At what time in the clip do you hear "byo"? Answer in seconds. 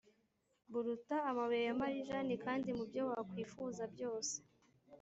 2.89-3.01